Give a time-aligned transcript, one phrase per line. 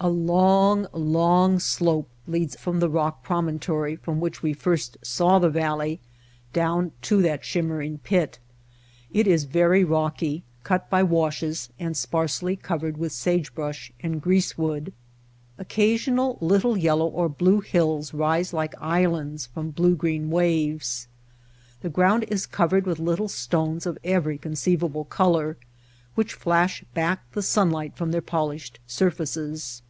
[0.00, 5.40] A long, long slope leads from the rock prom ontory from which we first saw
[5.40, 5.98] the valley
[6.52, 8.38] down to that shimmering pit.
[9.12, 14.92] It is very rocky, cut by washes and sparsely covered with sagebrush and greasewood.
[15.58, 21.08] Occasional little yellow or blue hills rise like islands from blue green waves.
[21.80, 25.56] The ground is covered with little stones of every conceivable color,
[26.14, 29.82] which flash back the sunlight from their polished surfaces.